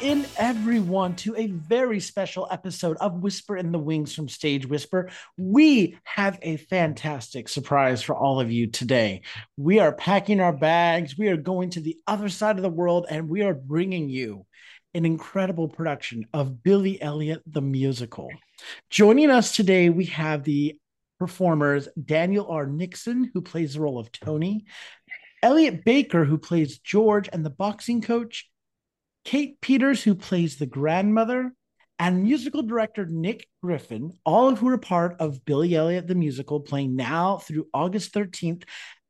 [0.00, 5.10] In, everyone, to a very special episode of Whisper in the Wings from Stage Whisper.
[5.36, 9.22] We have a fantastic surprise for all of you today.
[9.56, 13.06] We are packing our bags, we are going to the other side of the world,
[13.08, 14.46] and we are bringing you
[14.94, 18.30] an incredible production of Billy Elliot the Musical.
[18.90, 20.78] Joining us today, we have the
[21.18, 22.66] performers Daniel R.
[22.66, 24.66] Nixon, who plays the role of Tony,
[25.42, 28.48] Elliot Baker, who plays George and the boxing coach,
[29.24, 31.52] Kate Peters, who plays the grandmother,
[31.98, 36.60] and musical director Nick Griffin, all of who are part of Billy Elliot the Musical,
[36.60, 38.64] playing now through August 13th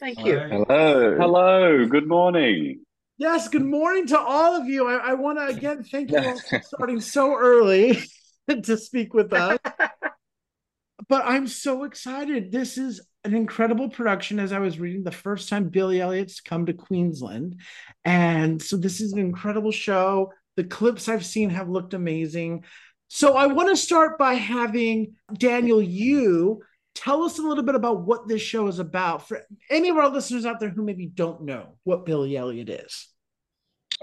[0.00, 0.38] Thank you.
[0.38, 1.16] Hello.
[1.16, 1.86] Hello.
[1.86, 2.80] Good morning.
[3.16, 4.88] Yes, good morning to all of you.
[4.88, 8.02] I, I want to again thank you all for starting so early
[8.48, 9.58] to speak with us.
[11.08, 12.50] but I'm so excited.
[12.50, 16.66] This is an incredible production as I was reading the first time Billy Elliot's come
[16.66, 17.60] to Queensland.
[18.04, 20.32] And so this is an incredible show.
[20.56, 22.64] The clips I've seen have looked amazing.
[23.12, 26.62] So I want to start by having Daniel, you
[26.94, 30.08] tell us a little bit about what this show is about for any of our
[30.08, 33.08] listeners out there who maybe don't know what Billy Elliot is.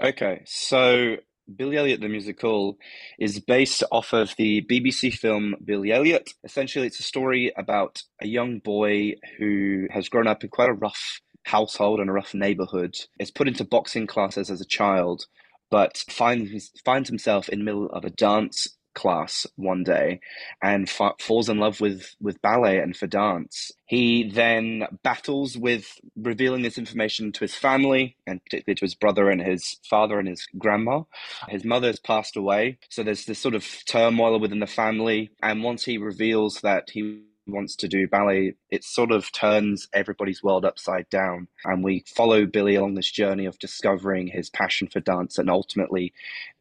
[0.02, 1.16] Okay, so
[1.56, 2.76] Billy Elliot the musical
[3.18, 6.28] is based off of the BBC film Billy Elliot.
[6.44, 10.74] Essentially, it's a story about a young boy who has grown up in quite a
[10.74, 12.94] rough household and a rough neighborhood.
[13.18, 15.24] Is put into boxing classes as a child,
[15.70, 20.20] but finds finds himself in the middle of a dance class one day
[20.60, 23.70] and fa- falls in love with with ballet and for dance.
[23.86, 29.30] He then battles with revealing this information to his family and particularly to his brother
[29.30, 31.04] and his father and his grandma.
[31.48, 35.30] His mother has passed away, so there's this sort of turmoil within the family.
[35.42, 40.42] And once he reveals that he wants to do ballet, it sort of turns everybody's
[40.42, 41.48] world upside down.
[41.64, 46.12] And we follow Billy along this journey of discovering his passion for dance and ultimately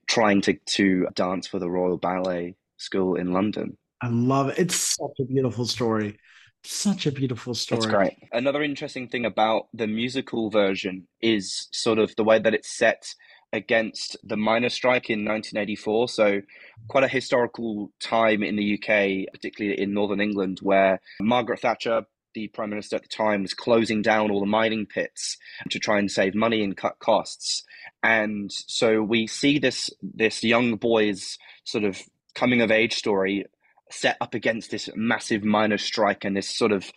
[0.08, 3.78] trying to, to dance for the Royal Ballet School in London.
[4.02, 4.60] I love it.
[4.60, 6.20] It's such a beautiful story.
[6.64, 7.82] Such a beautiful story.
[7.82, 8.14] That's great.
[8.32, 13.14] Another interesting thing about the musical version is sort of the way that it's set
[13.54, 16.10] against the miners' strike in 1984.
[16.10, 16.42] So,
[16.90, 22.48] quite a historical time in the UK, particularly in Northern England, where Margaret Thatcher, the
[22.50, 25.38] Prime Minister at the time, was closing down all the mining pits
[25.70, 27.64] to try and save money and cut costs.
[28.04, 32.02] And so we see this this young boy's sort of
[32.36, 33.46] coming of age story
[33.90, 36.92] set up against this massive miner strike and this sort of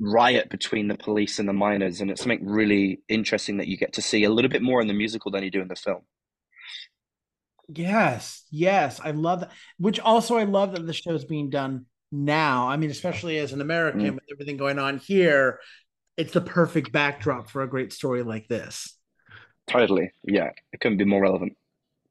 [0.00, 2.00] riot between the police and the miners.
[2.00, 4.88] And it's something really interesting that you get to see a little bit more in
[4.88, 6.02] the musical than you do in the film.
[7.68, 12.68] Yes yes i love that which also i love that the show's being done now
[12.68, 14.14] i mean especially as an american mm.
[14.14, 15.58] with everything going on here
[16.16, 18.96] it's the perfect backdrop for a great story like this
[19.66, 20.12] Totally.
[20.24, 20.50] Yeah.
[20.72, 21.56] It couldn't be more relevant.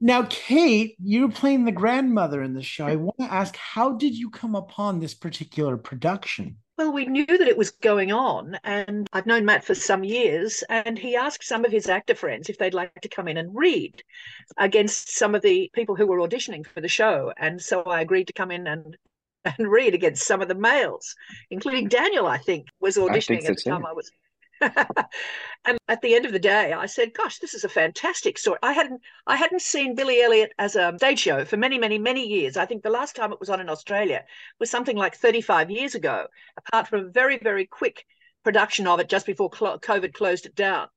[0.02, 2.86] Now, Kate, you're playing the grandmother in the show.
[2.86, 6.58] I want to ask, how did you come upon this particular production?
[6.78, 10.64] Well, we knew that it was going on, and I've known Matt for some years,
[10.70, 13.56] and he asked some of his actor friends if they'd like to come in and
[13.56, 14.04] read
[14.58, 17.32] against some of the people who were auditioning for the show.
[17.38, 18.98] And so I agreed to come in and
[19.58, 21.16] and read against some of the males,
[21.50, 23.70] including Daniel, I think, was auditioning think so at the too.
[23.70, 24.12] time I was
[25.66, 28.60] and at the end of the day, I said, "Gosh, this is a fantastic story."
[28.64, 32.26] I hadn't I hadn't seen Billy Elliot as a stage show for many, many, many
[32.26, 32.56] years.
[32.56, 34.24] I think the last time it was on in Australia
[34.60, 36.28] was something like 35 years ago.
[36.58, 38.06] Apart from a very, very quick
[38.44, 40.88] production of it just before COVID closed it down.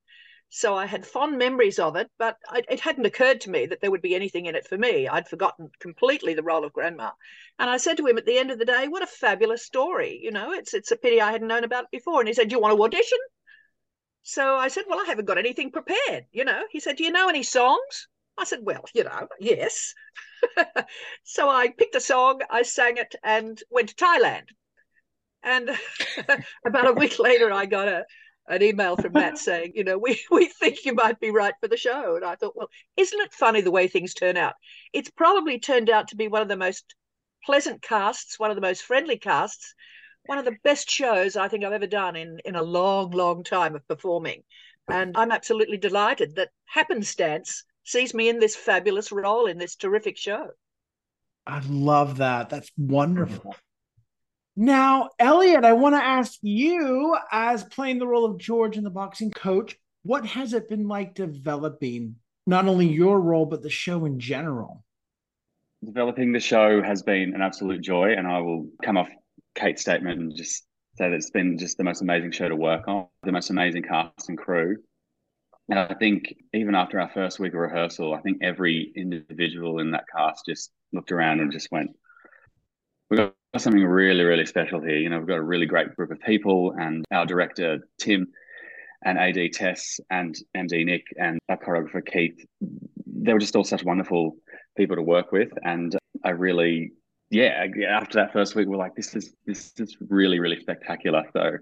[0.49, 3.81] So I had fond memories of it, but I, it hadn't occurred to me that
[3.81, 5.07] there would be anything in it for me.
[5.07, 7.11] I'd forgotten completely the role of grandma.
[7.59, 10.19] And I said to him at the end of the day, "What a fabulous story!
[10.21, 12.49] You know, it's it's a pity I hadn't known about it before." And he said,
[12.49, 13.19] "Do you want to audition?"
[14.27, 16.65] So I said, Well, I haven't got anything prepared, you know.
[16.69, 18.09] He said, Do you know any songs?
[18.37, 19.93] I said, Well, you know, yes.
[21.23, 24.47] so I picked a song, I sang it, and went to Thailand.
[25.43, 25.69] And
[26.65, 28.05] about a week later, I got a
[28.47, 31.67] an email from Matt saying, you know, we, we think you might be right for
[31.67, 32.15] the show.
[32.15, 34.53] And I thought, well, isn't it funny the way things turn out?
[34.93, 36.95] It's probably turned out to be one of the most
[37.45, 39.73] pleasant casts, one of the most friendly casts,
[40.25, 43.43] one of the best shows I think I've ever done in in a long, long
[43.43, 44.43] time of performing.
[44.89, 50.17] And I'm absolutely delighted that happenstance sees me in this fabulous role in this terrific
[50.17, 50.49] show.
[51.45, 52.49] I love that.
[52.49, 53.51] That's wonderful.
[53.51, 53.66] Mm-hmm.
[54.59, 58.89] Now, Elliot, I want to ask you, as playing the role of George in the
[58.89, 62.15] boxing coach, what has it been like developing
[62.47, 64.83] not only your role, but the show in general?
[65.85, 69.09] Developing the show has been an absolute joy, and I will come off
[69.53, 70.63] Kate's statement and just
[70.95, 73.83] say that it's been just the most amazing show to work on, the most amazing
[73.83, 74.77] cast and crew.
[75.69, 79.91] And I think even after our first week of rehearsal, I think every individual in
[79.91, 81.91] that cast just looked around and just went,
[83.09, 84.97] We've got something really, really special here.
[84.97, 88.27] You know, we've got a really great group of people, and our director, Tim,
[89.05, 92.45] and AD Tess, and MD Nick, and our choreographer, Keith,
[93.05, 94.35] they were just all such wonderful
[94.75, 95.49] people to work with.
[95.63, 96.91] And I really,
[97.29, 101.23] yeah, after that first week, we're like, this is this is really, really spectacular.
[101.31, 101.57] So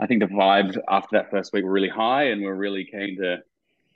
[0.00, 3.18] I think the vibe after that first week were really high, and we're really keen
[3.18, 3.38] to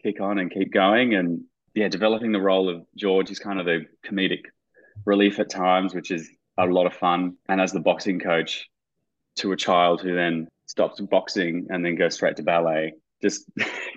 [0.03, 1.15] kick on and keep going.
[1.15, 1.43] And
[1.75, 4.45] yeah, developing the role of George is kind of the comedic
[5.05, 6.31] relief at times, which is
[6.69, 7.37] a lot of fun.
[7.49, 8.69] And as the boxing coach
[9.37, 13.51] to a child who then stops boxing and then goes straight to ballet, just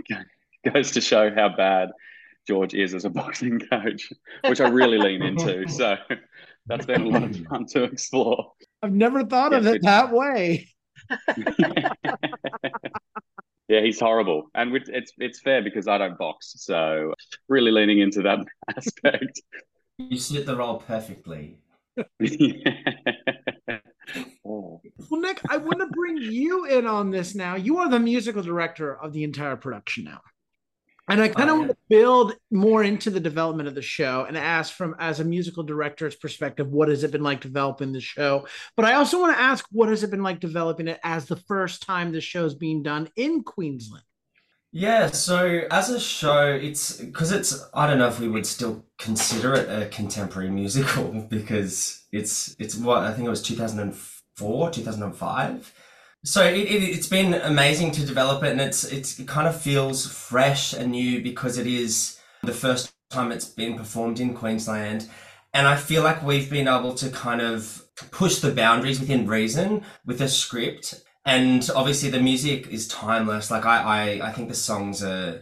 [0.74, 1.90] goes to show how bad
[2.48, 4.12] George is as a boxing coach,
[4.48, 5.66] which I really lean into.
[5.70, 5.98] So
[6.66, 8.54] that's been a lot of fun to explore.
[8.82, 10.70] I've never thought yeah, of it that way.
[13.68, 17.14] yeah, he's horrible, and it's it's fair because I don't box, so
[17.50, 18.40] really leaning into that
[18.78, 19.42] aspect.
[19.98, 21.58] You sit the role perfectly.
[24.46, 24.82] Oh.
[25.10, 27.56] Well, Nick, I want to bring you in on this now.
[27.56, 30.20] You are the musical director of the entire production now.
[31.10, 34.24] And I kind of oh, want to build more into the development of the show
[34.26, 38.00] and ask from as a musical director's perspective, what has it been like developing the
[38.00, 38.48] show?
[38.78, 41.36] But I also want to ask, what has it been like developing it as the
[41.36, 44.06] first time the show is being done in Queensland?
[44.76, 48.84] Yeah, so as a show, it's because it's I don't know if we would still
[48.98, 55.74] consider it a contemporary musical because it's it's what I think it was 2004, 2005
[56.26, 59.60] so it, it, has been amazing to develop it and it's, it's it kind of
[59.60, 65.10] feels fresh and new because it is the first time it's been performed in queensland.
[65.54, 69.84] And i feel like we've been able to kind of push the boundaries within reason
[70.06, 74.56] with a script and obviously the music is timeless like i i, I think the
[74.56, 75.42] songs are,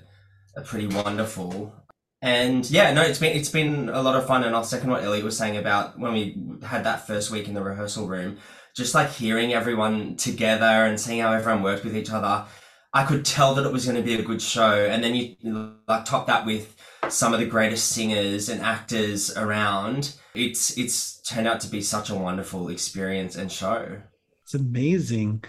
[0.55, 1.73] are pretty wonderful
[2.21, 5.03] and yeah no it's been it's been a lot of fun and i'll second what
[5.03, 8.37] elliot was saying about when we had that first week in the rehearsal room
[8.75, 12.45] just like hearing everyone together and seeing how everyone worked with each other,
[12.93, 14.85] I could tell that it was going to be a good show.
[14.85, 16.75] And then you like top that with
[17.09, 20.15] some of the greatest singers and actors around.
[20.33, 24.01] It's it's turned out to be such a wonderful experience and show.
[24.51, 25.43] It's amazing.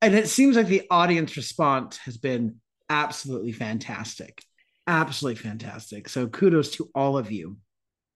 [0.00, 4.42] And it seems like the audience response has been absolutely fantastic.
[4.86, 6.08] Absolutely fantastic.
[6.08, 7.56] So kudos to all of you.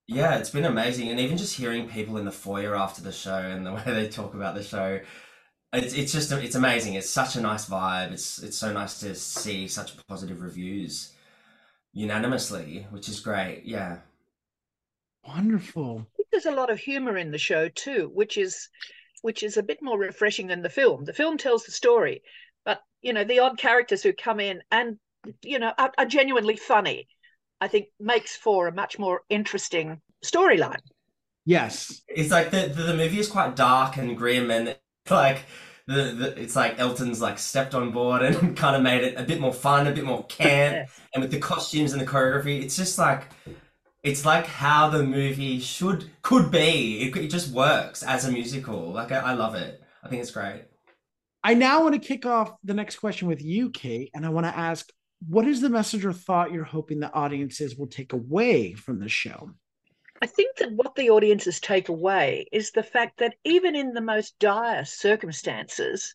[0.07, 3.39] Yeah, it's been amazing, and even just hearing people in the foyer after the show
[3.39, 5.01] and the way they talk about the show,
[5.73, 6.95] it's it's just it's amazing.
[6.95, 8.13] It's such a nice vibe.
[8.13, 11.13] It's it's so nice to see such positive reviews
[11.93, 13.65] unanimously, which is great.
[13.65, 13.99] Yeah,
[15.27, 16.07] wonderful.
[16.31, 18.69] There's a lot of humor in the show too, which is
[19.23, 21.05] which is a bit more refreshing than the film.
[21.05, 22.23] The film tells the story,
[22.65, 24.99] but you know the odd characters who come in and
[25.43, 27.09] you know are, are genuinely funny
[27.61, 30.81] I think makes for a much more interesting storyline.
[31.45, 34.77] Yes, it's like the, the, the movie is quite dark and grim, and
[35.11, 35.45] like
[35.87, 39.23] the, the it's like Elton's like stepped on board and kind of made it a
[39.23, 42.77] bit more fun, a bit more camp, and with the costumes and the choreography, it's
[42.77, 43.25] just like
[44.03, 47.03] it's like how the movie should could be.
[47.03, 48.93] It, it just works as a musical.
[48.93, 49.83] Like I, I love it.
[50.03, 50.65] I think it's great.
[51.43, 54.47] I now want to kick off the next question with you, Kate, and I want
[54.47, 54.91] to ask
[55.27, 59.09] what is the message or thought you're hoping the audiences will take away from the
[59.09, 59.51] show?
[60.23, 64.01] I think that what the audiences take away is the fact that even in the
[64.01, 66.15] most dire circumstances,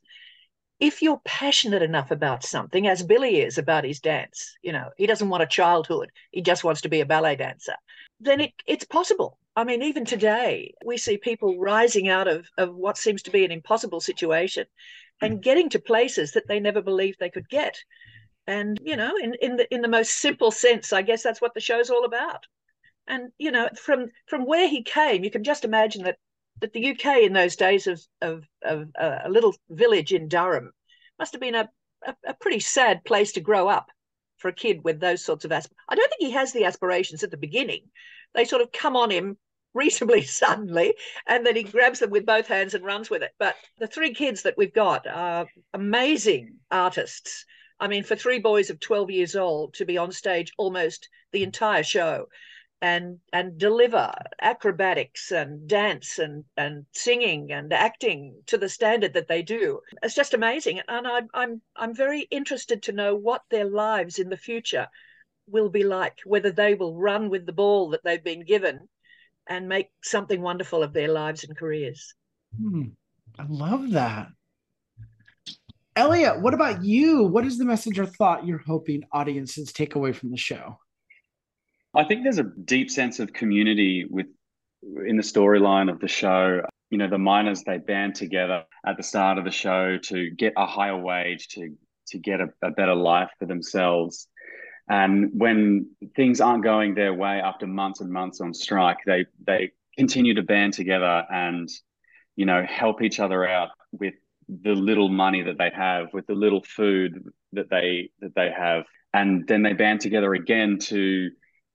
[0.79, 5.07] if you're passionate enough about something, as Billy is about his dance, you know, he
[5.07, 7.75] doesn't want a childhood, he just wants to be a ballet dancer,
[8.19, 9.37] then it, it's possible.
[9.55, 13.45] I mean, even today, we see people rising out of, of what seems to be
[13.45, 14.65] an impossible situation
[15.21, 15.39] and hmm.
[15.39, 17.77] getting to places that they never believed they could get.
[18.45, 21.53] And you know in in the in the most simple sense i guess that's what
[21.53, 22.45] the show's all about.
[23.07, 26.17] And you know from from where he came you can just imagine that
[26.62, 30.72] that the uk in those days of of, of uh, a little village in durham
[31.19, 31.69] must have been a,
[32.05, 33.89] a, a pretty sad place to grow up
[34.38, 37.24] for a kid with those sorts of asp- i don't think he has the aspirations
[37.24, 37.81] at the beginning.
[38.33, 39.38] They sort of come on him
[39.74, 40.95] reasonably suddenly
[41.27, 43.31] and then he grabs them with both hands and runs with it.
[43.39, 47.45] But the three kids that we've got are amazing artists.
[47.79, 51.43] I mean, for three boys of 12 years old to be on stage almost the
[51.43, 52.27] entire show
[52.83, 54.11] and and deliver
[54.41, 59.79] acrobatics and dance and and singing and acting to the standard that they do.
[60.03, 64.27] It's just amazing, and I'm I'm I'm very interested to know what their lives in
[64.27, 64.89] the future
[65.47, 66.19] will be like.
[66.25, 68.89] Whether they will run with the ball that they've been given
[69.47, 72.13] and make something wonderful of their lives and careers.
[72.61, 72.89] Hmm.
[73.39, 74.27] I love that.
[75.95, 77.23] Elliot, what about you?
[77.23, 80.79] What is the message or thought you're hoping audiences take away from the show?
[81.95, 84.27] I think there's a deep sense of community with
[85.05, 86.62] in the storyline of the show.
[86.89, 90.53] You know, the miners they band together at the start of the show to get
[90.57, 91.75] a higher wage, to
[92.07, 94.27] to get a, a better life for themselves.
[94.89, 99.71] And when things aren't going their way after months and months on strike, they they
[99.97, 101.69] continue to band together and
[102.35, 104.15] you know help each other out with
[104.50, 107.23] the little money that they have, with the little food
[107.53, 108.83] that they that they have,
[109.13, 111.29] and then they band together again to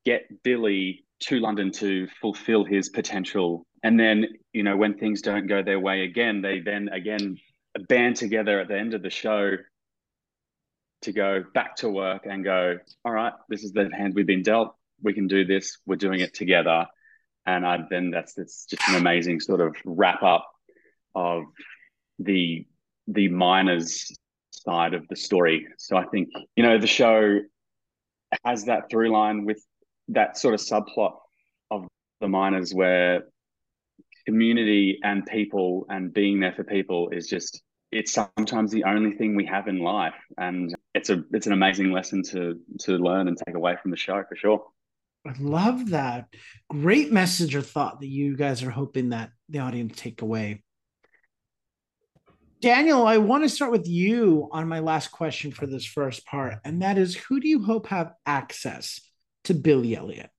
[0.08, 3.66] get Billy to London to fulfill his potential.
[3.82, 7.36] And then, you know, when things don't go their way again, they then again
[7.88, 9.56] band together at the end of the show
[11.02, 14.42] to go back to work and go, all right, this is the hand we've been
[14.42, 14.74] dealt.
[15.02, 15.78] We can do this.
[15.86, 16.86] We're doing it together.
[17.44, 20.46] And I, then that's, that's just an amazing sort of wrap up
[21.14, 21.44] of
[22.18, 22.66] the
[23.10, 24.10] the miners
[24.50, 25.66] side of the story.
[25.78, 27.40] So I think, you know, the show
[28.44, 29.64] has that through line with
[30.08, 31.16] that sort of subplot
[31.70, 31.86] of
[32.20, 33.24] the miners where
[34.26, 39.34] community and people and being there for people is just it's sometimes the only thing
[39.34, 40.14] we have in life.
[40.36, 43.96] And it's a it's an amazing lesson to to learn and take away from the
[43.96, 44.64] show for sure.
[45.26, 46.26] I love that.
[46.68, 50.62] Great message or thought that you guys are hoping that the audience take away.
[52.60, 56.56] Daniel i want to start with you on my last question for this first part
[56.64, 59.00] and that is who do you hope have access
[59.48, 60.30] to Billy Elliot?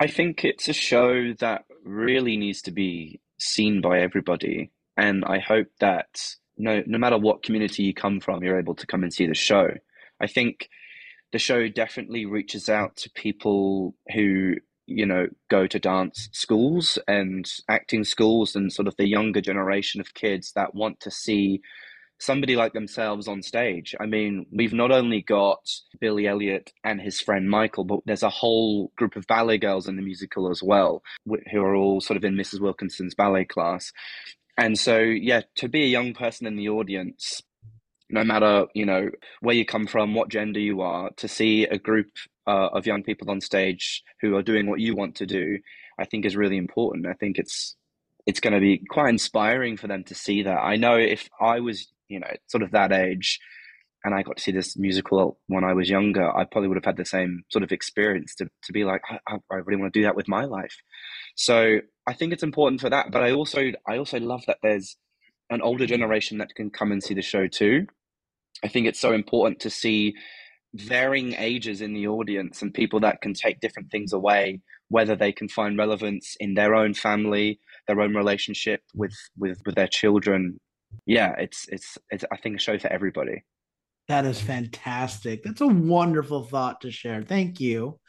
[0.00, 4.72] I think it's a show that really needs to be seen by everybody.
[4.96, 8.86] And I hope that no, no matter what community you come from, you're able to
[8.86, 9.68] come and see the show.
[10.20, 10.68] I think
[11.30, 17.48] the show definitely reaches out to people who, you know, go to dance schools and
[17.68, 21.60] acting schools and sort of the younger generation of kids that want to see
[22.18, 23.94] somebody like themselves on stage.
[24.00, 25.68] I mean, we've not only got
[26.00, 29.96] Billy Elliot and his friend Michael, but there's a whole group of ballet girls in
[29.96, 32.60] the musical as well, who are all sort of in Mrs.
[32.60, 33.92] Wilkinson's ballet class.
[34.56, 37.40] And so, yeah, to be a young person in the audience,
[38.10, 39.10] no matter you know
[39.40, 42.10] where you come from, what gender you are, to see a group
[42.46, 45.58] uh, of young people on stage who are doing what you want to do,
[45.98, 47.06] I think is really important.
[47.06, 47.76] I think it's
[48.26, 50.58] it's going to be quite inspiring for them to see that.
[50.58, 53.38] I know if I was you know, sort of that age,
[54.04, 56.84] and I got to see this musical when I was younger, I probably would have
[56.84, 59.98] had the same sort of experience to, to be like, I, I really want to
[59.98, 60.76] do that with my life.
[61.34, 63.10] So I think it's important for that.
[63.10, 64.96] But I also I also love that there's
[65.50, 67.86] an older generation that can come and see the show too.
[68.62, 70.14] I think it's so important to see
[70.74, 75.32] varying ages in the audience and people that can take different things away, whether they
[75.32, 80.60] can find relevance in their own family, their own relationship with with with their children,
[81.06, 83.44] yeah, it's it's it's I think a show for everybody.
[84.08, 85.42] That is fantastic.
[85.42, 87.22] That's a wonderful thought to share.
[87.22, 88.00] Thank you.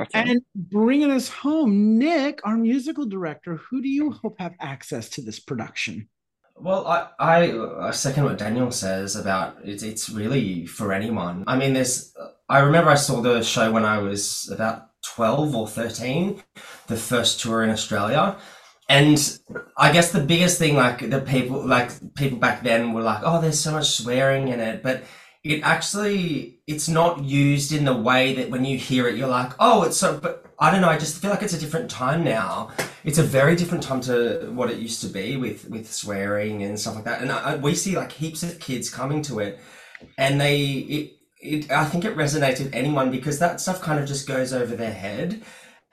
[0.00, 0.30] Okay.
[0.30, 5.22] And bringing us home, Nick, our musical director, who do you hope have access to
[5.22, 6.08] this production?
[6.56, 11.44] Well, I, I, I second what Daniel says about it's it's really for anyone.
[11.46, 12.14] I mean, there's
[12.48, 16.42] I remember I saw the show when I was about twelve or thirteen,
[16.86, 18.36] the first tour in Australia,
[18.90, 19.38] and
[19.76, 23.40] I guess the biggest thing, like the people, like people back then were like, "Oh,
[23.40, 25.04] there's so much swearing in it," but
[25.44, 29.52] it actually it's not used in the way that when you hear it, you're like,
[29.60, 30.88] "Oh, it's so." But I don't know.
[30.88, 32.72] I just feel like it's a different time now.
[33.04, 36.78] It's a very different time to what it used to be with with swearing and
[36.78, 37.22] stuff like that.
[37.22, 39.60] And I, we see like heaps of kids coming to it,
[40.18, 40.58] and they
[40.96, 41.12] it.
[41.42, 44.92] It, I think it resonated anyone because that stuff kind of just goes over their
[44.92, 45.42] head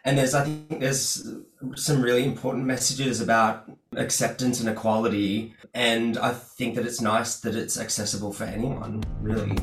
[0.08, 1.28] and there's I think there's
[1.76, 7.56] some really important messages about acceptance and equality and I think that it's nice that
[7.56, 9.58] it's accessible for anyone really.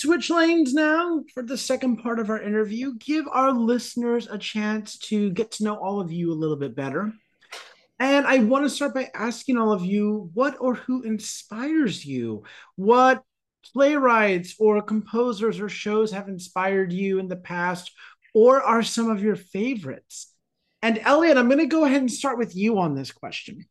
[0.00, 2.94] Switch lanes now for the second part of our interview.
[2.98, 6.76] Give our listeners a chance to get to know all of you a little bit
[6.76, 7.12] better.
[7.98, 12.44] And I want to start by asking all of you what or who inspires you?
[12.76, 13.22] What
[13.72, 17.90] playwrights or composers or shows have inspired you in the past
[18.34, 20.32] or are some of your favorites?
[20.82, 23.64] And Elliot, I'm going to go ahead and start with you on this question.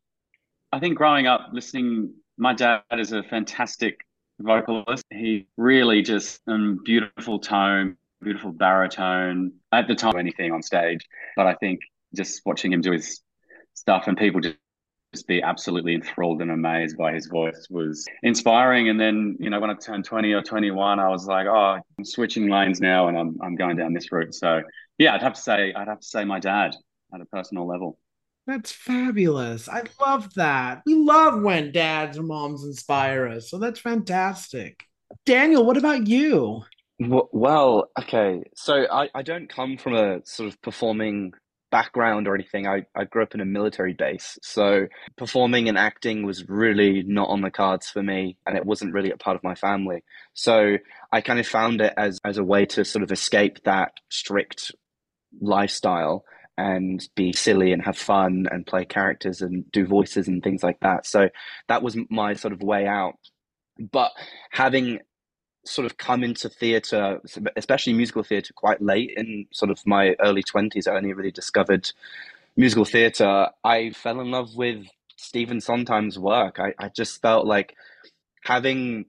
[0.72, 4.05] I think growing up listening, my dad is a fantastic
[4.40, 5.06] vocalist.
[5.12, 9.54] He really just um, beautiful tone, beautiful baritone.
[9.72, 11.80] At the time, anything on stage, but I think
[12.16, 13.22] just watching him do his
[13.74, 14.58] stuff and people just
[15.16, 18.90] just be absolutely enthralled and amazed by his voice was inspiring.
[18.90, 22.06] And then, you know, when I turned 20 or 21, I was like, oh, I'm
[22.06, 24.36] switching lanes now and I'm, I'm going down this route.
[24.36, 24.62] So
[24.98, 26.76] yeah, I'd have to say, I'd have to say my dad
[27.14, 27.98] at a personal level.
[28.48, 29.68] That's fabulous.
[29.68, 30.84] I love that.
[30.86, 33.50] We love when dads or moms inspire us.
[33.50, 34.84] So that's fantastic.
[35.26, 36.64] Daniel, what about you?
[37.00, 38.44] Well, okay.
[38.56, 41.34] So I, I don't come from a sort of performing
[41.72, 42.68] background or anything.
[42.68, 44.38] I, I grew up in a military base.
[44.44, 44.88] So
[45.18, 49.12] performing and acting was really not on the cards for me and it wasn't really
[49.12, 50.04] a part of my family.
[50.34, 50.78] So
[51.12, 54.72] I kind of found it as, as a way to sort of escape that strict
[55.42, 56.24] lifestyle
[56.58, 60.80] and be silly and have fun and play characters and do voices and things like
[60.82, 61.06] that.
[61.06, 61.30] So
[61.68, 63.16] that was my sort of way out.
[63.78, 64.12] But
[64.52, 65.00] having
[65.66, 67.20] sort of come into theatre,
[67.56, 70.88] especially musical theatre, quite late in sort of my early 20s.
[70.88, 71.92] I only really discovered
[72.56, 73.50] musical theatre.
[73.64, 74.86] I fell in love with
[75.18, 76.60] Stephen Sondheim's work.
[76.60, 77.76] I, I just felt like
[78.44, 79.06] having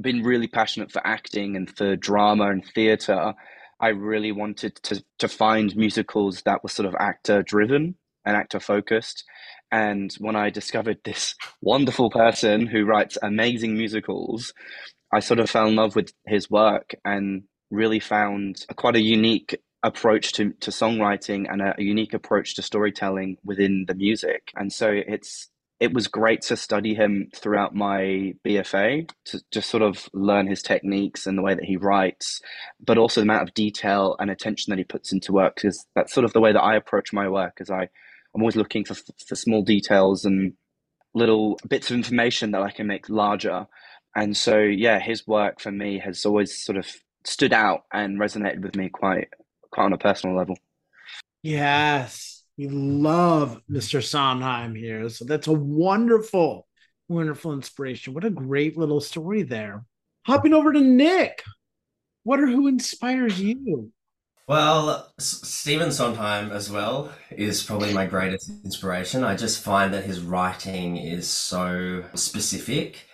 [0.00, 3.34] been really passionate for acting and for drama and theatre,
[3.80, 8.60] I really wanted to, to find musicals that were sort of actor driven and actor
[8.60, 9.24] focused.
[9.70, 14.52] And when I discovered this wonderful person who writes amazing musicals,
[15.12, 19.02] I sort of fell in love with his work and really found a, quite a
[19.02, 24.50] unique approach to, to songwriting and a, a unique approach to storytelling within the music.
[24.56, 29.82] And so it's it was great to study him throughout my BFA to just sort
[29.82, 32.40] of learn his techniques and the way that he writes,
[32.84, 35.56] but also the amount of detail and attention that he puts into work.
[35.56, 37.58] Because that's sort of the way that I approach my work.
[37.60, 37.88] As I,
[38.34, 40.54] I'm always looking for for small details and
[41.14, 43.66] little bits of information that I can make larger
[44.14, 46.86] and so yeah his work for me has always sort of
[47.24, 49.28] stood out and resonated with me quite
[49.70, 50.56] quite on a personal level
[51.42, 55.08] yes we love mr sondheim here.
[55.08, 56.66] So that's a wonderful
[57.08, 58.14] wonderful inspiration.
[58.14, 59.84] What a great little story there.
[60.26, 61.42] Hopping over to nick.
[62.22, 63.92] What or who inspires you?
[64.46, 69.24] Well, Stephen Sondheim as well is probably my greatest inspiration.
[69.24, 73.08] I just find that his writing is so specific.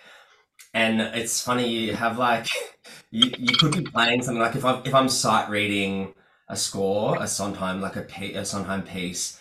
[0.73, 2.47] And it's funny you have like
[3.11, 6.13] you, you could be playing something like if I'm if I'm sight reading
[6.51, 8.05] a score, a Sondheim like a,
[8.37, 9.39] a Sondheim piece,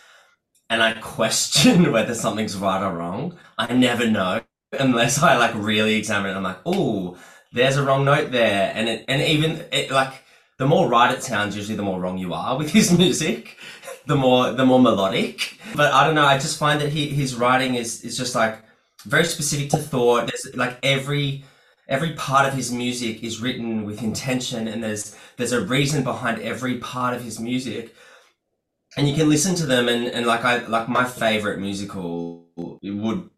[0.71, 3.37] and I question whether something's right or wrong.
[3.59, 4.41] I never know
[4.79, 6.35] unless I like really examine it.
[6.35, 7.19] I'm like, oh,
[7.53, 10.23] there's a wrong note there, and it and even it like
[10.59, 13.59] the more right it sounds, usually the more wrong you are with his music.
[14.07, 15.59] The more the more melodic.
[15.77, 16.25] But I don't know.
[16.25, 18.63] I just find that he his writing is is just like
[19.05, 20.29] very specific to thought.
[20.29, 21.45] There's like every
[21.89, 26.41] every part of his music is written with intention, and there's there's a reason behind
[26.41, 27.95] every part of his music.
[28.97, 33.31] And you can listen to them, and, and like I like my favorite musical would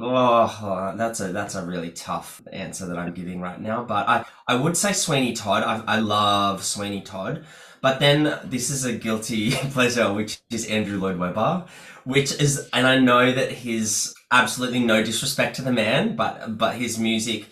[0.00, 3.84] Oh, that's a that's a really tough answer that I'm giving right now.
[3.84, 5.62] But I, I would say Sweeney Todd.
[5.62, 7.44] I, I love Sweeney Todd.
[7.80, 11.66] But then this is a guilty pleasure, which is Andrew Lloyd Webber,
[12.04, 16.76] which is, and I know that his absolutely no disrespect to the man, but but
[16.76, 17.46] his music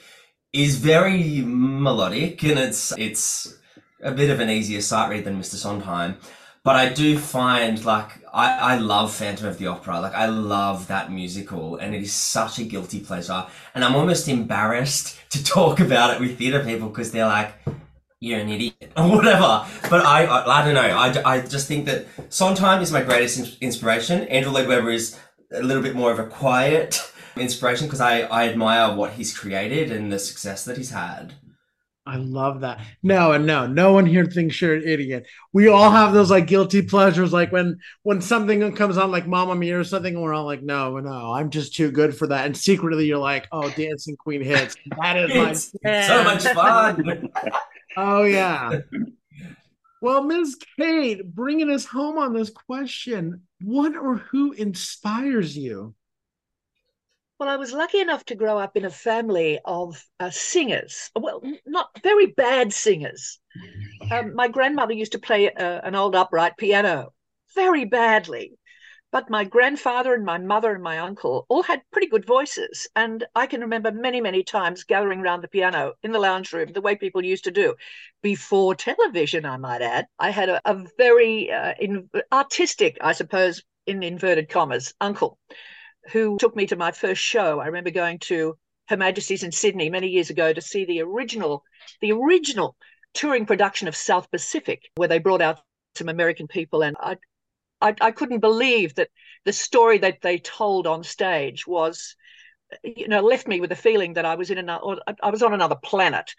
[0.52, 3.56] is very melodic and it's it's
[4.02, 5.54] a bit of an easier sight read than Mr.
[5.54, 6.16] Sondheim.
[6.62, 10.00] But I do find like I, I love Phantom of the Opera.
[10.00, 13.46] Like I love that musical and it is such a guilty pleasure.
[13.74, 17.54] And I'm almost embarrassed to talk about it with theatre people because they're like,
[18.20, 19.66] you're an idiot or whatever.
[19.88, 20.80] But I, I, I don't know.
[20.80, 24.28] I, I just think that Sondheim is my greatest inspiration.
[24.28, 25.18] Andrew Lloyd Webber is
[25.52, 27.00] a little bit more of a quiet
[27.36, 31.34] inspiration because I, I admire what he's created and the success that he's had.
[32.06, 32.80] I love that.
[33.02, 35.26] No, and no, no one here thinks you're an idiot.
[35.52, 39.54] We all have those like guilty pleasures, like when when something comes on like Mamma
[39.54, 42.46] Mia or something, and we're all like, no, no, I'm just too good for that.
[42.46, 44.76] And secretly, you're like, oh, Dancing Queen hits.
[45.00, 47.28] That is my so much fun.
[47.96, 48.80] oh yeah.
[50.02, 50.56] Well, Ms.
[50.78, 55.94] Kate, bringing us home on this question, what or who inspires you?
[57.40, 61.10] Well, I was lucky enough to grow up in a family of uh, singers.
[61.18, 63.40] Well, not very bad singers.
[64.10, 67.14] Um, my grandmother used to play uh, an old upright piano
[67.54, 68.58] very badly.
[69.10, 72.86] But my grandfather and my mother and my uncle all had pretty good voices.
[72.94, 76.74] And I can remember many, many times gathering around the piano in the lounge room,
[76.74, 77.74] the way people used to do
[78.22, 80.06] before television, I might add.
[80.18, 85.38] I had a, a very uh, in, artistic, I suppose, in inverted commas, uncle
[86.12, 87.60] who took me to my first show.
[87.60, 88.56] I remember going to
[88.88, 91.62] Her Majesty's in Sydney many years ago to see the original,
[92.00, 92.76] the original
[93.14, 95.60] touring production of South Pacific, where they brought out
[95.94, 96.82] some American people.
[96.82, 97.16] And I,
[97.80, 99.08] I, I couldn't believe that
[99.44, 102.14] the story that they told on stage was,
[102.84, 105.54] you know, left me with a feeling that I was in another, I was on
[105.54, 106.30] another planet,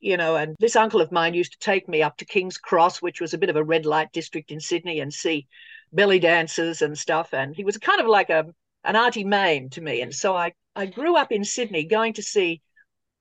[0.00, 0.36] you know.
[0.36, 3.34] And this uncle of mine used to take me up to King's Cross, which was
[3.34, 5.46] a bit of a red light district in Sydney, and see
[5.92, 7.34] belly dancers and stuff.
[7.34, 8.46] And he was kind of like a
[8.84, 10.00] an Auntie Mame to me.
[10.02, 12.62] And so I, I grew up in Sydney going to see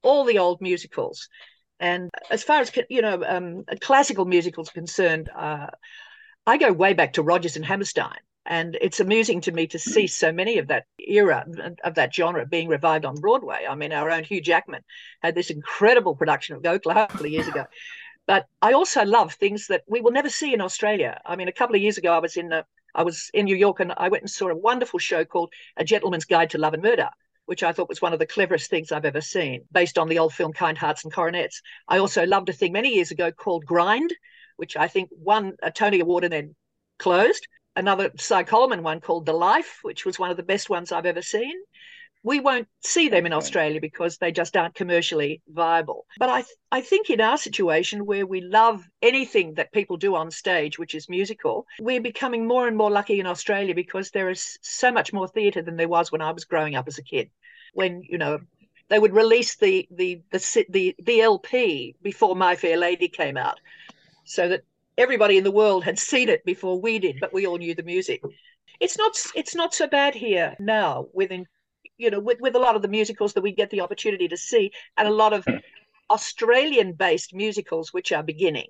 [0.02, 1.30] all the old musicals.
[1.80, 5.68] And as far as you know, um, classical musicals concerned, uh,
[6.46, 10.08] I go way back to Rodgers and Hammerstein, and it's amusing to me to see
[10.08, 11.46] so many of that era
[11.84, 13.66] of that genre being revived on Broadway.
[13.70, 14.84] I mean, our own Hugh Jackman
[15.22, 17.66] had this incredible production of Oklahoma a couple of years ago.
[18.28, 21.20] But I also love things that we will never see in Australia.
[21.26, 23.56] I mean, a couple of years ago, I was in the, I was in New
[23.56, 26.74] York and I went and saw a wonderful show called A Gentleman's Guide to Love
[26.74, 27.10] and Murder,
[27.46, 30.20] which I thought was one of the cleverest things I've ever seen, based on the
[30.20, 31.62] old film Kind Hearts and Coronets.
[31.88, 34.14] I also loved a thing many years ago called Grind,
[34.58, 36.56] which I think won a Tony Award and then
[37.00, 37.48] closed.
[37.76, 41.08] Another Cy Coleman one called The Life, which was one of the best ones I've
[41.08, 41.54] ever seen.
[42.24, 46.06] We won't see them in Australia because they just aren't commercially viable.
[46.18, 50.16] But I, th- I think in our situation where we love anything that people do
[50.16, 54.30] on stage, which is musical, we're becoming more and more lucky in Australia because there
[54.30, 57.04] is so much more theatre than there was when I was growing up as a
[57.04, 57.30] kid.
[57.74, 58.40] When you know
[58.90, 63.60] they would release the the the the, the LP before My Fair Lady came out,
[64.24, 64.62] so that
[64.98, 67.84] everybody in the world had seen it before we did, but we all knew the
[67.84, 68.22] music.
[68.80, 71.48] It's not it's not so bad here now within
[71.98, 74.38] you know with, with a lot of the musicals that we get the opportunity to
[74.38, 75.46] see and a lot of
[76.10, 78.68] Australian based musicals which are beginning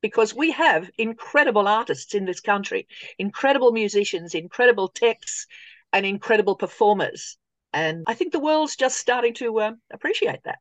[0.00, 2.86] because we have incredible artists in this country,
[3.18, 5.46] incredible musicians, incredible texts,
[5.92, 7.36] and incredible performers.
[7.72, 10.58] And I think the world's just starting to uh, appreciate that.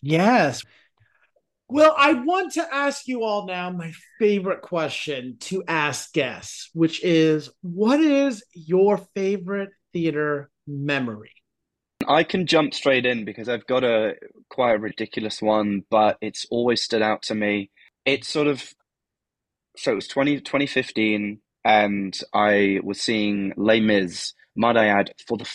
[0.00, 0.62] Yes.
[1.68, 7.02] Well, I want to ask you all now my favorite question to ask guests, which
[7.02, 11.32] is what is your favorite theater memory?
[12.08, 14.14] I can jump straight in because I've got a
[14.50, 17.70] quite a ridiculous one, but it's always stood out to me.
[18.04, 18.72] It's sort of
[19.76, 25.38] so it was 20, 2015 and I was seeing Les Mis, might I add, for
[25.38, 25.48] the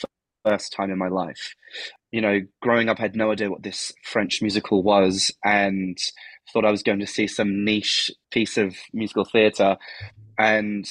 [0.43, 1.54] first time in my life
[2.12, 5.98] you know, growing up, I had no idea what this French musical was and
[6.52, 9.78] thought I was going to see some niche piece of musical theatre.
[10.38, 10.89] And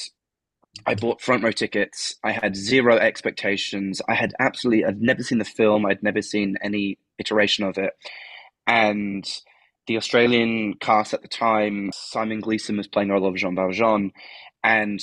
[0.84, 2.16] I bought front row tickets.
[2.22, 4.02] I had zero expectations.
[4.08, 7.92] I had absolutely, I'd never seen the film, I'd never seen any iteration of it.
[8.66, 9.24] And
[9.86, 14.12] the Australian cast at the time, Simon Gleeson was playing of Jean Valjean.
[14.64, 15.00] And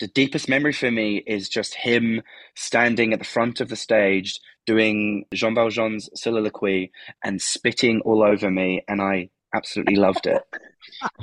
[0.00, 2.22] the deepest memory for me is just him
[2.54, 6.92] standing at the front of the stage doing Jean Valjean's soliloquy
[7.24, 10.42] and spitting all over me, and I absolutely loved it.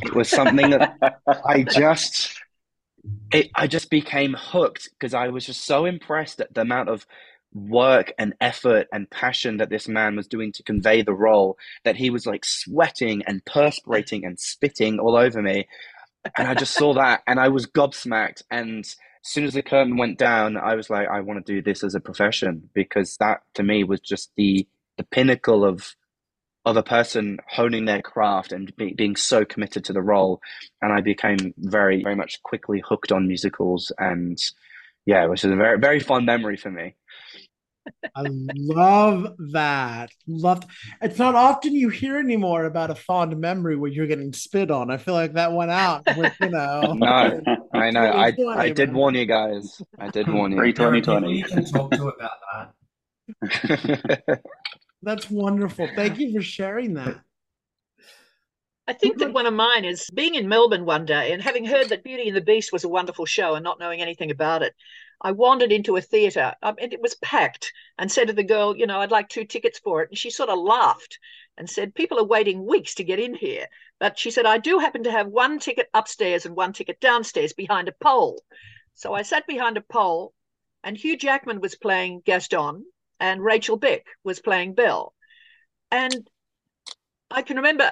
[0.01, 2.41] it was something that I just,
[3.31, 7.05] it, I just became hooked because I was just so impressed at the amount of
[7.53, 11.95] work and effort and passion that this man was doing to convey the role that
[11.95, 15.65] he was like sweating and perspirating and spitting all over me
[16.37, 18.43] and I just saw that and I was gobsmacked.
[18.51, 21.61] And as soon as the curtain went down, I was like, I want to do
[21.61, 25.95] this as a profession because that to me was just the the pinnacle of
[26.65, 30.41] of a person honing their craft and be, being so committed to the role.
[30.81, 33.91] And I became very, very much quickly hooked on musicals.
[33.97, 34.37] And
[35.05, 36.95] yeah, which is a very, very fond memory for me.
[38.15, 40.09] I love that.
[40.27, 40.63] Love.
[41.01, 44.89] It's not often you hear anymore about a fond memory where you're getting spit on.
[44.89, 46.95] I feel like that went out with you know.
[47.05, 47.41] No,
[47.73, 48.01] I know.
[48.11, 49.81] I I did warn you guys.
[49.99, 50.57] I did warn you.
[50.57, 51.37] Pre twenty twenty.
[51.37, 52.73] You can talk to about
[53.41, 54.41] that.
[55.01, 55.87] That's wonderful.
[55.95, 57.19] Thank you for sharing that.
[58.87, 61.89] I think that one of mine is being in Melbourne one day and having heard
[61.89, 64.75] that Beauty and the Beast was a wonderful show and not knowing anything about it.
[65.21, 68.77] I wandered into a theatre um, and it was packed and said to the girl,
[68.77, 70.09] you know, I'd like two tickets for it.
[70.09, 71.17] And she sort of laughed
[71.57, 73.67] and said, People are waiting weeks to get in here.
[73.99, 77.53] But she said, I do happen to have one ticket upstairs and one ticket downstairs
[77.53, 78.43] behind a pole.
[78.93, 80.33] So I sat behind a pole
[80.83, 82.85] and Hugh Jackman was playing Gaston
[83.19, 85.13] and Rachel Beck was playing Belle.
[85.91, 86.27] And
[87.31, 87.91] I can remember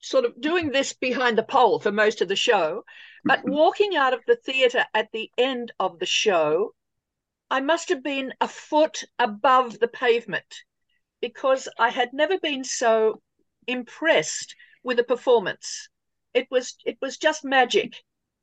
[0.00, 2.84] sort of doing this behind the pole for most of the show,
[3.24, 3.52] but mm-hmm.
[3.52, 6.74] walking out of the theatre at the end of the show,
[7.50, 10.62] I must have been a foot above the pavement
[11.20, 13.22] because I had never been so
[13.66, 15.88] impressed with a performance.
[16.34, 17.94] It was it was just magic.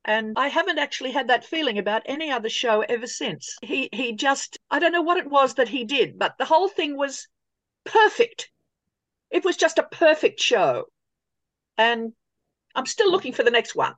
[0.08, 3.56] And I haven't actually had that feeling about any other show ever since.
[3.64, 6.68] He he just I don't know what it was that he did, but the whole
[6.68, 7.30] thing was
[7.86, 8.52] perfect.
[9.32, 10.88] It was just a perfect show.
[11.78, 12.12] And
[12.76, 13.96] I'm still looking for the next one.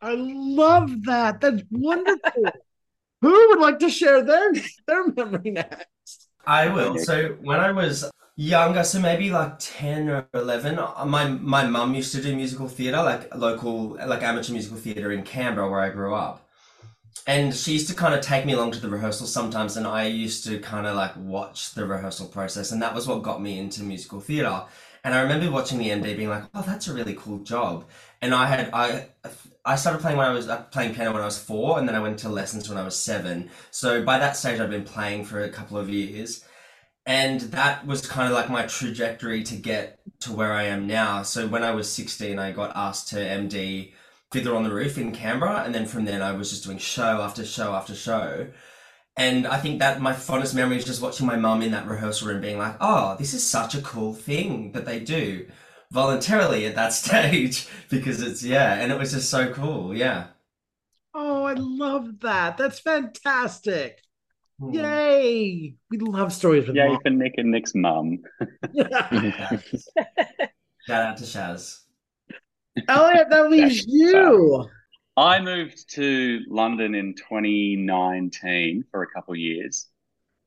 [0.00, 1.40] I love that.
[1.40, 2.42] That's wonderful.
[3.22, 4.52] Who would like to share their
[4.88, 6.28] their memory next?
[6.44, 6.98] I will.
[6.98, 10.74] So when I was younger, so maybe like 10 or 11,
[11.08, 15.22] my my mum used to do musical theatre, like local, like amateur musical theatre in
[15.22, 16.45] Canberra where I grew up.
[17.26, 20.06] And she used to kind of take me along to the rehearsal sometimes, and I
[20.06, 23.58] used to kind of like watch the rehearsal process, and that was what got me
[23.58, 24.62] into musical theatre.
[25.02, 27.84] And I remember watching the MD being like, "Oh, that's a really cool job."
[28.22, 29.06] And I had I
[29.64, 31.96] I started playing when I was uh, playing piano when I was four, and then
[31.96, 33.50] I went to lessons when I was seven.
[33.72, 36.44] So by that stage, I'd been playing for a couple of years,
[37.06, 41.22] and that was kind of like my trajectory to get to where I am now.
[41.22, 43.92] So when I was sixteen, I got asked to MD
[44.32, 47.22] Fiddler on the Roof in Canberra, and then from then I was just doing show
[47.22, 48.48] after show after show.
[49.16, 52.28] And I think that my fondest memory is just watching my mum in that rehearsal
[52.28, 55.46] room being like, oh, this is such a cool thing that they do
[55.92, 60.26] voluntarily at that stage because it's yeah and it was just so cool yeah
[61.14, 64.02] oh i love that that's fantastic
[64.58, 64.72] Hmm.
[64.72, 66.98] yay we love stories with Yay mom.
[67.02, 68.20] for Nick and Nick's mum.
[68.74, 69.02] shout
[70.90, 71.80] out to shaz
[72.88, 74.68] elliot that leaves you
[75.16, 79.86] I moved to London in 2019 for a couple years.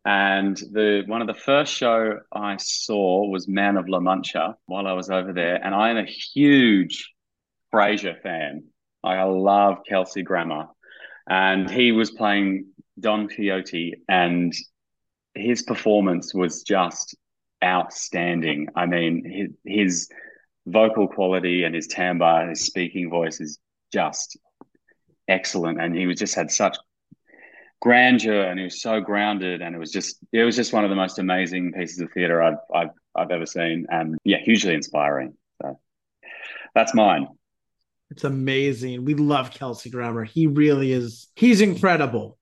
[0.06, 4.86] And the one of the first show I saw was Man of La Mancha while
[4.86, 5.56] I was over there.
[5.56, 7.12] And I am a huge
[7.74, 8.66] Frasier fan.
[9.04, 10.68] I love Kelsey Grammer.
[11.28, 12.68] And he was playing
[13.00, 14.54] Don Quixote and
[15.34, 17.16] his performance was just
[17.64, 18.68] outstanding.
[18.76, 20.10] I mean, his, his
[20.70, 23.60] vocal quality and his timbre, his speaking voice is
[23.92, 24.38] just
[25.28, 25.80] excellent.
[25.82, 26.78] And he was just had such
[27.82, 30.90] grandeur and he was so grounded and it was just it was just one of
[30.90, 33.86] the most amazing pieces of theater I've I've I've ever seen.
[33.90, 35.34] And yeah hugely inspiring.
[35.62, 35.80] So
[36.76, 37.28] that's mine.
[38.12, 39.06] It's amazing.
[39.06, 40.24] We love kelsey grammer.
[40.24, 42.38] He really is he's incredible.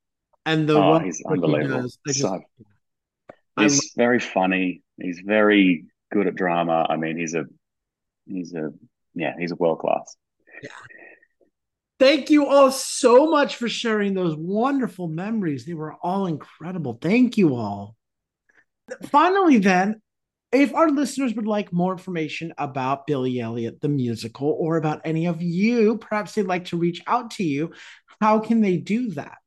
[0.46, 1.82] And the oh work he's that he unbelievable.
[1.82, 2.42] does, just- so
[3.60, 4.82] he's very funny.
[5.00, 6.88] He's very good at drama.
[6.90, 7.46] I mean he's a
[8.28, 8.72] he's a
[9.13, 10.16] yeah he's a world class
[10.63, 10.70] Yeah.
[12.00, 15.66] Thank you all so much for sharing those wonderful memories.
[15.66, 17.00] They were all incredible.
[17.02, 17.96] Thank you all.
[19.06, 20.00] Finally, then,
[20.52, 25.26] if our listeners would like more information about Billy Elliot, the musical, or about any
[25.26, 27.74] of you, perhaps they'd like to reach out to you,
[28.22, 29.40] how can they do that?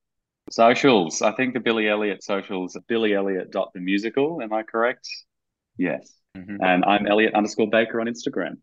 [0.51, 5.09] socials I think the Billy Elliot socials Billy Elliot dot the musical am I correct
[5.77, 6.59] yes Mhm.
[6.63, 8.59] and I'm Elliot underscore Baker on Instagram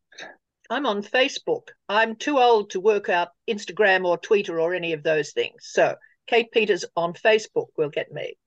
[0.69, 1.69] I'm on Facebook.
[1.87, 5.59] I'm too old to work out Instagram or Twitter or any of those things.
[5.61, 5.95] So
[6.27, 8.37] Kate Peters on Facebook will get me.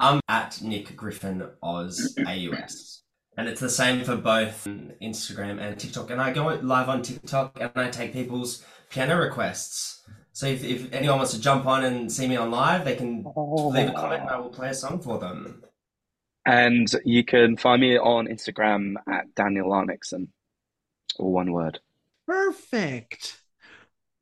[0.00, 3.02] i'm at nick griffin oz aus
[3.36, 4.66] and it's the same for both
[5.02, 10.02] instagram and tiktok and i go live on tiktok and i take people's piano requests
[10.32, 13.22] so if, if anyone wants to jump on and see me on live they can
[13.74, 15.62] leave a comment and i will play a song for them
[16.46, 20.28] And you can find me on Instagram at danielrnixon,
[21.18, 21.80] all one word.
[22.26, 23.36] Perfect.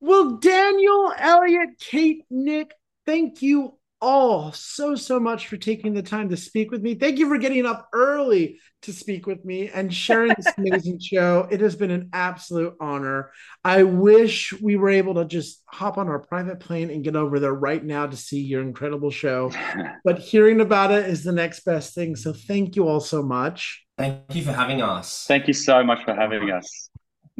[0.00, 2.72] Well, Daniel, Elliot, Kate, Nick,
[3.06, 6.94] thank you all so, so much for taking the time to speak with me.
[6.94, 11.48] Thank you for getting up early to speak with me and sharing this amazing show.
[11.50, 13.32] It has been an absolute honor.
[13.64, 17.40] I wish we were able to just hop on our private plane and get over
[17.40, 19.52] there right now to see your incredible show.
[20.04, 22.14] But hearing about it is the next best thing.
[22.16, 23.84] So thank you all so much.
[23.98, 26.90] thank you for having us thank you so much for having us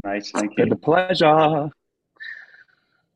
[0.04, 0.30] Nice.
[0.32, 1.70] thank Been a you pleasure.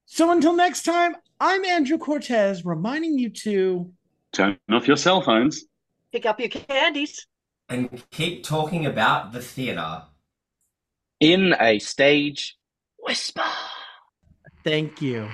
[0.05, 3.91] So until next time, I'm Andrew Cortez reminding you to
[4.31, 5.65] Turn off your cell phones.
[6.11, 7.27] Pick up your candies.
[7.67, 10.03] And keep talking about the theatre.
[11.19, 12.57] In a stage
[12.99, 13.43] whisper.
[14.63, 15.29] thank you.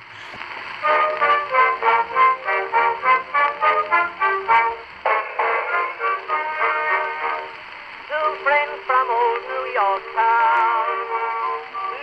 [10.16, 10.96] Town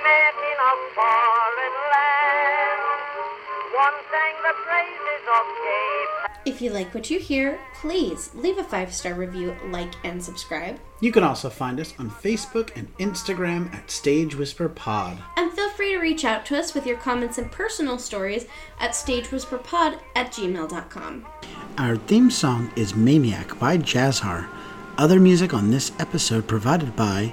[0.04, 2.82] met in a foreign land.
[3.74, 8.64] One sang the praises of Cape If you like what you hear, please leave a
[8.64, 10.78] five star review, like, and subscribe.
[11.00, 15.16] You can also find us on Facebook and Instagram at Stage Whisper Pod.
[15.38, 18.44] And feel free to reach out to us with your comments and personal stories
[18.78, 21.26] at stagewhisperpod at gmail.com.
[21.78, 24.48] Our theme song is Maniac by Jazzar.
[24.98, 27.32] Other music on this episode provided by